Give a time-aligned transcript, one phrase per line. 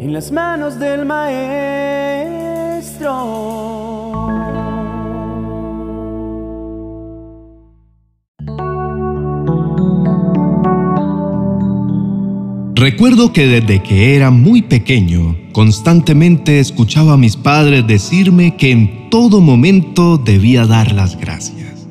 [0.00, 1.50] en las manos del maestro.
[12.74, 19.10] Recuerdo que desde que era muy pequeño, constantemente escuchaba a mis padres decirme que en
[19.10, 21.86] todo momento debía dar las gracias.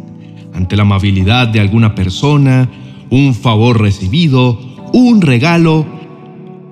[0.55, 2.71] Ante la amabilidad de alguna persona,
[3.11, 4.59] un favor recibido,
[4.93, 5.98] un regalo,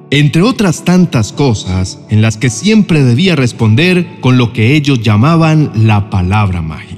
[0.10, 5.72] entre otras tantas cosas en las que siempre debía responder con lo que ellos llamaban
[5.76, 6.98] la palabra mágica.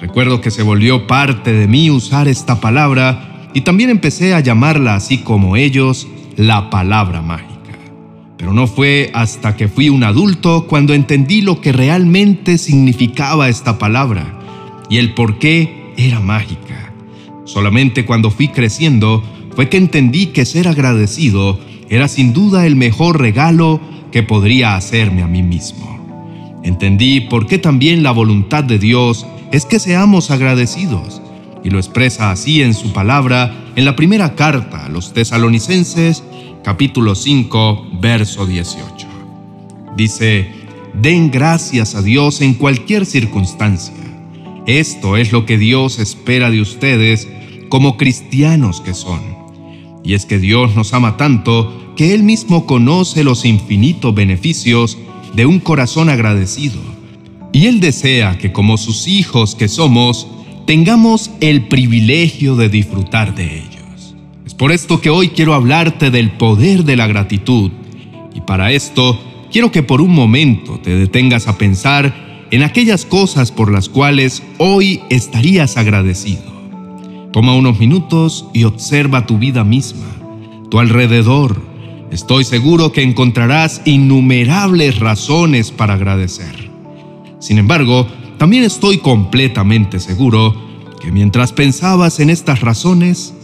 [0.00, 4.96] Recuerdo que se volvió parte de mí usar esta palabra y también empecé a llamarla
[4.96, 7.50] así como ellos la palabra mágica.
[8.36, 13.78] Pero no fue hasta que fui un adulto cuando entendí lo que realmente significaba esta
[13.78, 14.40] palabra
[14.90, 16.92] y el por qué era mágica.
[17.44, 19.22] Solamente cuando fui creciendo
[19.54, 23.80] fue que entendí que ser agradecido era sin duda el mejor regalo
[24.10, 25.94] que podría hacerme a mí mismo.
[26.62, 31.20] Entendí por qué también la voluntad de Dios es que seamos agradecidos
[31.62, 36.22] y lo expresa así en su palabra en la primera carta a los tesalonicenses,
[36.62, 39.06] capítulo 5, verso 18.
[39.96, 40.50] Dice,
[40.94, 43.94] den gracias a Dios en cualquier circunstancia.
[44.66, 47.28] Esto es lo que Dios espera de ustedes
[47.68, 49.33] como cristianos que son.
[50.04, 54.98] Y es que Dios nos ama tanto que Él mismo conoce los infinitos beneficios
[55.34, 56.80] de un corazón agradecido.
[57.52, 60.26] Y Él desea que como sus hijos que somos,
[60.66, 64.14] tengamos el privilegio de disfrutar de ellos.
[64.46, 67.70] Es por esto que hoy quiero hablarte del poder de la gratitud
[68.34, 69.18] y para esto
[69.50, 74.42] quiero que por un momento te detengas a pensar en aquellas cosas por las cuales
[74.58, 76.53] hoy estarías agradecido.
[77.34, 80.06] Toma unos minutos y observa tu vida misma,
[80.70, 81.60] tu alrededor.
[82.12, 86.70] Estoy seguro que encontrarás innumerables razones para agradecer.
[87.40, 88.06] Sin embargo,
[88.38, 90.54] también estoy completamente seguro
[91.02, 93.34] que mientras pensabas en estas razones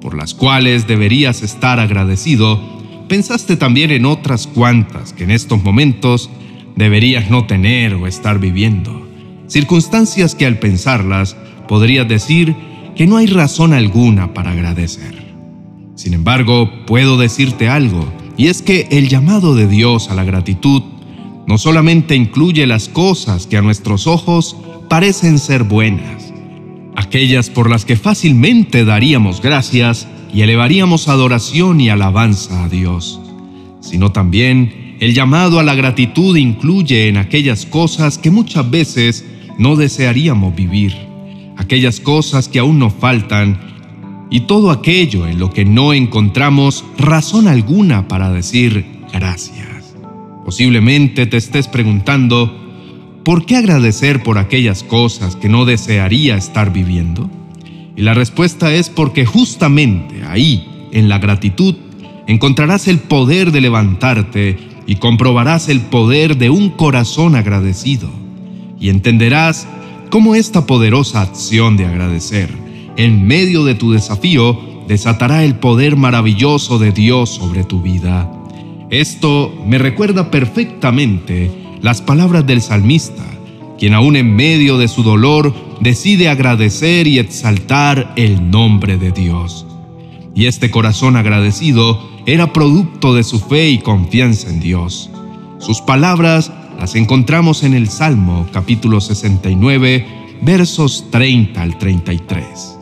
[0.00, 2.60] por las cuales deberías estar agradecido,
[3.08, 6.30] pensaste también en otras cuantas que en estos momentos
[6.76, 9.04] deberías no tener o estar viviendo.
[9.48, 15.20] Circunstancias que al pensarlas podrías decir que no hay razón alguna para agradecer.
[15.94, 20.82] Sin embargo, puedo decirte algo, y es que el llamado de Dios a la gratitud
[21.46, 24.56] no solamente incluye las cosas que a nuestros ojos
[24.88, 26.32] parecen ser buenas,
[26.96, 33.20] aquellas por las que fácilmente daríamos gracias y elevaríamos adoración y alabanza a Dios,
[33.80, 39.24] sino también el llamado a la gratitud incluye en aquellas cosas que muchas veces
[39.58, 41.09] no desearíamos vivir,
[41.60, 43.60] aquellas cosas que aún nos faltan
[44.30, 49.94] y todo aquello en lo que no encontramos razón alguna para decir gracias.
[50.42, 52.50] Posiblemente te estés preguntando,
[53.24, 57.30] ¿por qué agradecer por aquellas cosas que no desearía estar viviendo?
[57.94, 61.74] Y la respuesta es porque justamente ahí, en la gratitud,
[62.26, 64.56] encontrarás el poder de levantarte
[64.86, 68.08] y comprobarás el poder de un corazón agradecido.
[68.80, 69.68] Y entenderás
[70.10, 72.50] cómo esta poderosa acción de agradecer,
[72.96, 78.30] en medio de tu desafío, desatará el poder maravilloso de Dios sobre tu vida.
[78.90, 81.50] Esto me recuerda perfectamente
[81.80, 83.24] las palabras del salmista,
[83.78, 89.64] quien aún en medio de su dolor decide agradecer y exaltar el nombre de Dios.
[90.34, 95.08] Y este corazón agradecido era producto de su fe y confianza en Dios.
[95.58, 100.06] Sus palabras las encontramos en el Salmo capítulo 69,
[100.40, 102.78] versos 30 al 33.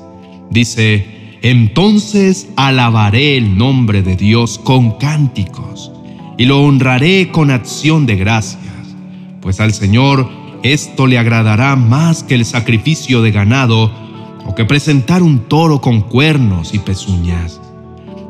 [0.51, 5.91] Dice, entonces alabaré el nombre de Dios con cánticos
[6.37, 8.63] y lo honraré con acción de gracias,
[9.41, 10.31] pues al Señor
[10.63, 13.91] esto le agradará más que el sacrificio de ganado
[14.47, 17.61] o que presentar un toro con cuernos y pezuñas.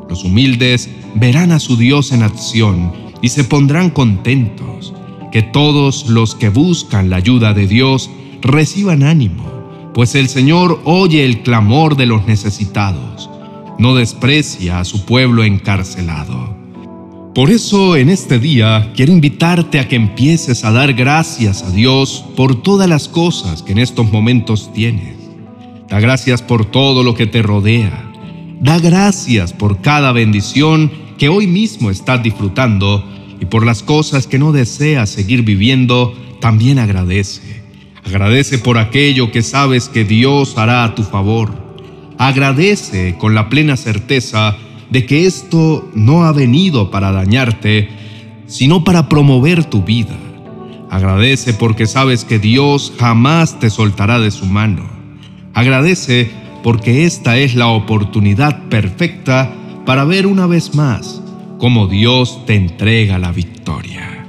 [0.09, 2.91] Los humildes verán a su Dios en acción
[3.21, 4.95] y se pondrán contentos.
[5.31, 8.09] Que todos los que buscan la ayuda de Dios
[8.41, 9.45] reciban ánimo,
[9.93, 13.29] pues el Señor oye el clamor de los necesitados,
[13.77, 16.57] no desprecia a su pueblo encarcelado.
[17.35, 22.25] Por eso en este día quiero invitarte a que empieces a dar gracias a Dios
[22.35, 25.15] por todas las cosas que en estos momentos tienes.
[25.87, 28.11] Da gracias por todo lo que te rodea.
[28.59, 33.03] Da gracias por cada bendición que hoy mismo estás disfrutando
[33.39, 37.61] y por las cosas que no deseas seguir viviendo, también agradece.
[38.05, 41.51] Agradece por aquello que sabes que Dios hará a tu favor.
[42.17, 44.57] Agradece con la plena certeza
[44.89, 47.89] de que esto no ha venido para dañarte,
[48.47, 50.17] sino para promover tu vida.
[50.89, 54.89] Agradece porque sabes que Dios jamás te soltará de su mano.
[55.53, 56.31] Agradece
[56.63, 59.53] porque esta es la oportunidad perfecta
[59.85, 61.21] para ver una vez más
[61.59, 64.25] cómo Dios te entrega la victoria.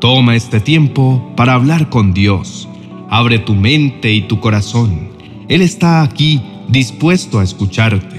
[0.00, 2.68] Toma este tiempo para hablar con Dios.
[3.08, 5.10] Abre tu mente y tu corazón.
[5.48, 8.18] Él está aquí dispuesto a escucharte.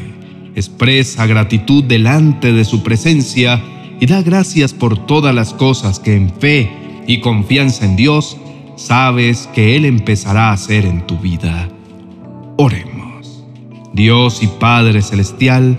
[0.56, 3.62] Expresa gratitud delante de su presencia
[4.00, 6.72] y da gracias por todas las cosas que en fe
[7.08, 8.38] y confianza en Dios
[8.78, 11.68] sabes que Él empezará a hacer en tu vida.
[12.58, 13.44] Oremos.
[13.94, 15.78] Dios y Padre Celestial,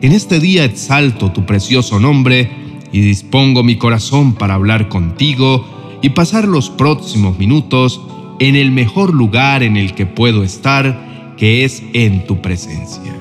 [0.00, 2.50] en este día exalto tu precioso nombre
[2.92, 5.66] y dispongo mi corazón para hablar contigo
[6.02, 8.00] y pasar los próximos minutos
[8.38, 13.14] en el mejor lugar en el que puedo estar, que es en tu presencia.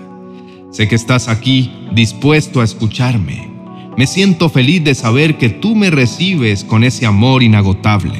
[0.71, 3.49] Sé que estás aquí dispuesto a escucharme.
[3.97, 8.19] Me siento feliz de saber que tú me recibes con ese amor inagotable.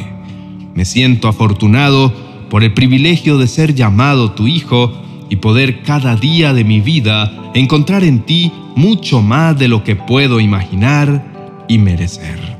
[0.74, 2.12] Me siento afortunado
[2.50, 4.92] por el privilegio de ser llamado tu hijo
[5.30, 9.96] y poder cada día de mi vida encontrar en ti mucho más de lo que
[9.96, 12.58] puedo imaginar y merecer.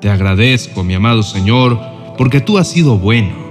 [0.00, 1.80] Te agradezco, mi amado Señor,
[2.18, 3.46] porque tú has sido bueno.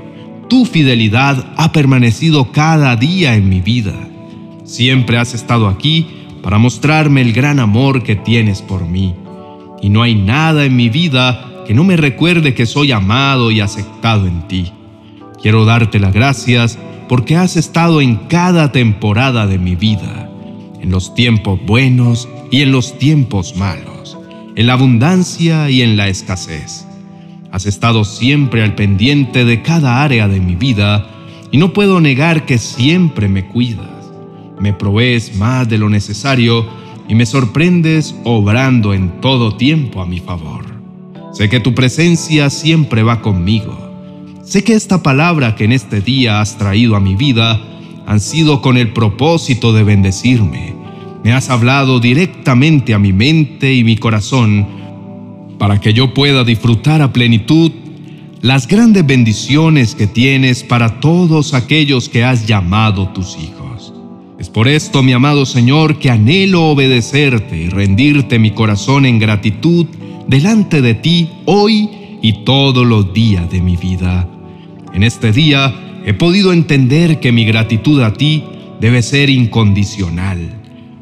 [0.47, 3.93] Tu fidelidad ha permanecido cada día en mi vida.
[4.63, 6.07] Siempre has estado aquí
[6.43, 9.15] para mostrarme el gran amor que tienes por mí.
[9.81, 13.59] Y no hay nada en mi vida que no me recuerde que soy amado y
[13.59, 14.71] aceptado en ti.
[15.41, 20.29] Quiero darte las gracias porque has estado en cada temporada de mi vida,
[20.81, 24.17] en los tiempos buenos y en los tiempos malos,
[24.55, 26.85] en la abundancia y en la escasez.
[27.51, 31.07] Has estado siempre al pendiente de cada área de mi vida
[31.51, 33.95] y no puedo negar que siempre me cuidas
[34.59, 36.65] me provees más de lo necesario
[37.07, 40.65] y me sorprendes obrando en todo tiempo a mi favor.
[41.33, 43.84] Sé que tu presencia siempre va conmigo.
[44.45, 47.59] Sé que esta palabra que en este día has traído a mi vida
[48.05, 50.75] han sido con el propósito de bendecirme.
[51.23, 54.67] Me has hablado directamente a mi mente y mi corazón
[55.57, 57.71] para que yo pueda disfrutar a plenitud
[58.41, 63.95] las grandes bendiciones que tienes para todos aquellos que has llamado tus hijos.
[64.37, 69.87] Es por esto, mi amado Señor, que anhelo obedecerte y rendirte mi corazón en gratitud
[70.27, 71.89] delante de ti hoy
[72.21, 74.29] y todos los días de mi vida.
[74.95, 75.75] En este día
[76.05, 78.45] he podido entender que mi gratitud a ti
[78.79, 80.39] debe ser incondicional.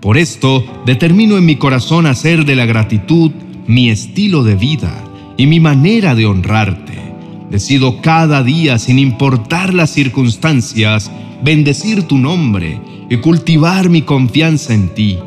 [0.01, 3.29] Por esto determino en mi corazón hacer de la gratitud
[3.67, 4.91] mi estilo de vida
[5.37, 6.97] y mi manera de honrarte.
[7.51, 11.11] Decido cada día, sin importar las circunstancias,
[11.43, 12.81] bendecir tu nombre
[13.11, 15.19] y cultivar mi confianza en ti,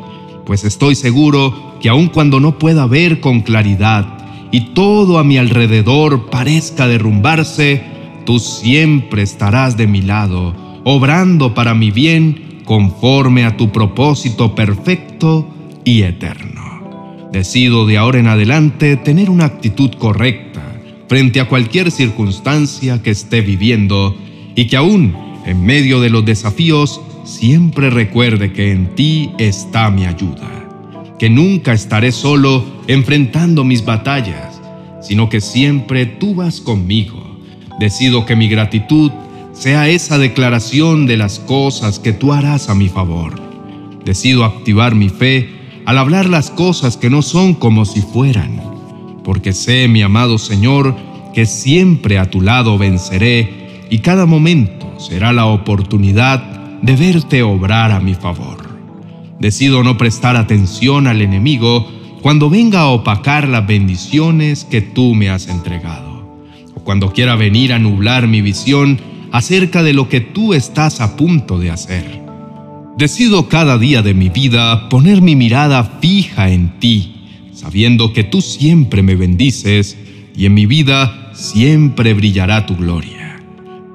[0.45, 4.05] pues estoy seguro que aun cuando no pueda ver con claridad
[4.51, 7.95] y todo a mi alrededor parezca derrumbarse,
[8.27, 10.53] tú siempre estarás de mi lado,
[10.83, 15.47] obrando para mi bien conforme a tu propósito perfecto
[15.85, 17.29] y eterno.
[17.31, 20.61] Decido de ahora en adelante tener una actitud correcta
[21.07, 24.17] frente a cualquier circunstancia que esté viviendo
[24.55, 25.15] y que aún
[25.45, 30.67] en medio de los desafíos siempre recuerde que en ti está mi ayuda,
[31.17, 34.59] que nunca estaré solo enfrentando mis batallas,
[35.01, 37.26] sino que siempre tú vas conmigo.
[37.79, 39.11] Decido que mi gratitud
[39.53, 43.41] sea esa declaración de las cosas que tú harás a mi favor.
[44.05, 45.49] Decido activar mi fe
[45.85, 48.61] al hablar las cosas que no son como si fueran,
[49.23, 50.95] porque sé, mi amado Señor,
[51.33, 56.39] que siempre a tu lado venceré y cada momento será la oportunidad
[56.81, 58.57] de verte obrar a mi favor.
[59.39, 61.87] Decido no prestar atención al enemigo
[62.21, 66.06] cuando venga a opacar las bendiciones que tú me has entregado,
[66.87, 69.01] cuando quiera venir a nublar mi visión
[69.33, 72.21] acerca de lo que tú estás a punto de hacer.
[72.97, 78.41] Decido cada día de mi vida poner mi mirada fija en ti, sabiendo que tú
[78.41, 79.97] siempre me bendices
[80.33, 83.43] y en mi vida siempre brillará tu gloria.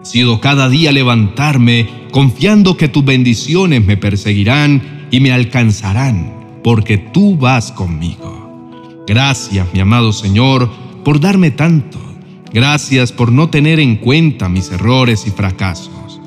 [0.00, 7.38] Decido cada día levantarme confiando que tus bendiciones me perseguirán y me alcanzarán, porque tú
[7.38, 9.00] vas conmigo.
[9.08, 10.70] Gracias, mi amado Señor,
[11.02, 12.11] por darme tanto.
[12.52, 16.20] Gracias por no tener en cuenta mis errores y fracasos.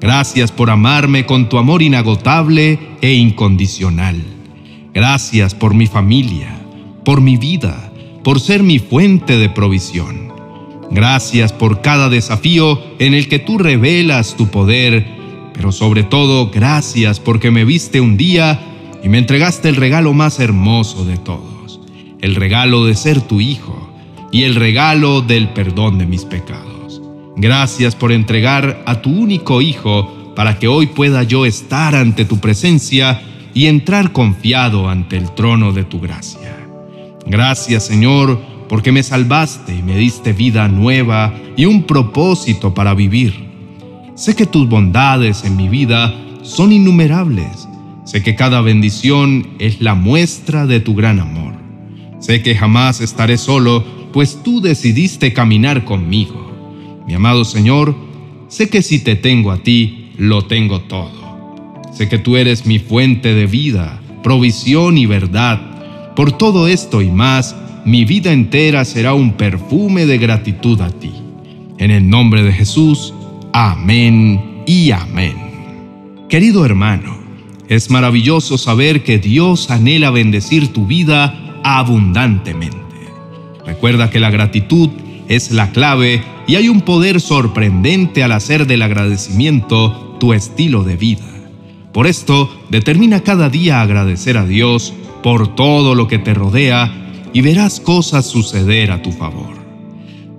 [0.00, 4.22] Gracias por amarme con tu amor inagotable e incondicional.
[4.94, 6.60] Gracias por mi familia,
[7.04, 7.92] por mi vida,
[8.24, 10.32] por ser mi fuente de provisión.
[10.90, 15.06] Gracias por cada desafío en el que tú revelas tu poder,
[15.52, 18.60] pero sobre todo gracias porque me viste un día
[19.02, 21.80] y me entregaste el regalo más hermoso de todos,
[22.20, 23.87] el regalo de ser tu hijo,
[24.30, 27.00] y el regalo del perdón de mis pecados.
[27.36, 32.38] Gracias por entregar a tu único Hijo para que hoy pueda yo estar ante tu
[32.38, 33.22] presencia
[33.54, 36.56] y entrar confiado ante el trono de tu gracia.
[37.26, 43.48] Gracias Señor, porque me salvaste y me diste vida nueva y un propósito para vivir.
[44.14, 47.68] Sé que tus bondades en mi vida son innumerables.
[48.04, 51.54] Sé que cada bendición es la muestra de tu gran amor.
[52.20, 53.84] Sé que jamás estaré solo,
[54.18, 56.50] pues tú decidiste caminar conmigo.
[57.06, 57.94] Mi amado Señor,
[58.48, 61.78] sé que si te tengo a ti, lo tengo todo.
[61.92, 66.14] Sé que tú eres mi fuente de vida, provisión y verdad.
[66.16, 71.12] Por todo esto y más, mi vida entera será un perfume de gratitud a ti.
[71.78, 73.14] En el nombre de Jesús,
[73.52, 75.36] amén y amén.
[76.28, 77.18] Querido hermano,
[77.68, 82.77] es maravilloso saber que Dios anhela bendecir tu vida abundantemente.
[83.68, 84.88] Recuerda que la gratitud
[85.28, 90.96] es la clave y hay un poder sorprendente al hacer del agradecimiento tu estilo de
[90.96, 91.26] vida.
[91.92, 96.90] Por esto, determina cada día agradecer a Dios por todo lo que te rodea
[97.34, 99.58] y verás cosas suceder a tu favor.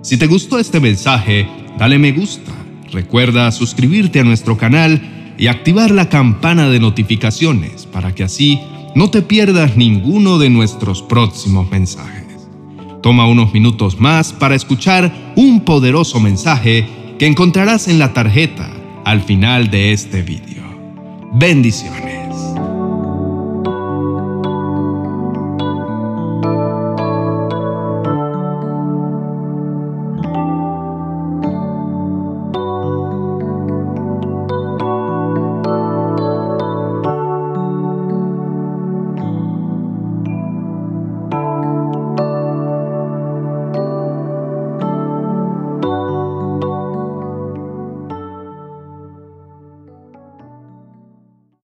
[0.02, 1.46] Si te gustó este mensaje,
[1.78, 2.50] dale me gusta.
[2.90, 8.58] Recuerda suscribirte a nuestro canal y activar la campana de notificaciones para que así
[8.96, 12.29] no te pierdas ninguno de nuestros próximos mensajes.
[13.02, 16.86] Toma unos minutos más para escuchar un poderoso mensaje
[17.18, 18.70] que encontrarás en la tarjeta
[19.04, 20.62] al final de este vídeo.
[21.32, 22.19] Bendiciones.